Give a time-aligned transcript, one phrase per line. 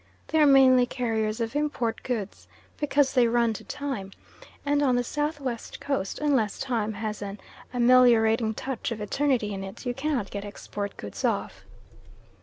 [0.29, 4.11] They are mainly carriers of import goods, because they run to time,
[4.65, 7.39] and on the South west Coast unless Time has an
[7.71, 11.65] ameliorating touch of Eternity in it you cannot get export goods off.